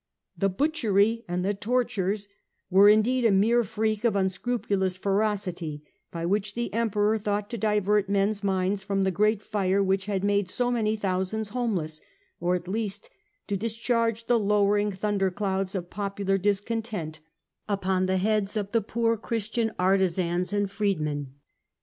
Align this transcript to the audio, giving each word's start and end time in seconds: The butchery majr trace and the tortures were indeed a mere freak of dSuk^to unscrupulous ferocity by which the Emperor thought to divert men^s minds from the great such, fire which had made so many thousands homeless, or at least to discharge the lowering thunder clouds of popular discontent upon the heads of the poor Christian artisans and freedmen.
The 0.35 0.49
butchery 0.49 0.87
majr 0.87 1.03
trace 1.19 1.23
and 1.27 1.45
the 1.45 1.53
tortures 1.53 2.27
were 2.71 2.89
indeed 2.89 3.23
a 3.23 3.29
mere 3.29 3.63
freak 3.63 4.03
of 4.03 4.15
dSuk^to 4.15 4.21
unscrupulous 4.21 4.97
ferocity 4.97 5.83
by 6.11 6.25
which 6.25 6.55
the 6.55 6.73
Emperor 6.73 7.19
thought 7.19 7.51
to 7.51 7.57
divert 7.59 8.09
men^s 8.09 8.43
minds 8.43 8.81
from 8.81 9.03
the 9.03 9.11
great 9.11 9.41
such, 9.41 9.49
fire 9.49 9.83
which 9.83 10.07
had 10.07 10.23
made 10.23 10.49
so 10.49 10.71
many 10.71 10.95
thousands 10.95 11.49
homeless, 11.49 12.01
or 12.39 12.55
at 12.55 12.67
least 12.67 13.11
to 13.45 13.55
discharge 13.55 14.25
the 14.25 14.39
lowering 14.39 14.89
thunder 14.91 15.29
clouds 15.29 15.75
of 15.75 15.91
popular 15.91 16.39
discontent 16.39 17.19
upon 17.69 18.07
the 18.07 18.17
heads 18.17 18.57
of 18.57 18.71
the 18.71 18.81
poor 18.81 19.15
Christian 19.15 19.71
artisans 19.77 20.51
and 20.51 20.71
freedmen. 20.71 21.35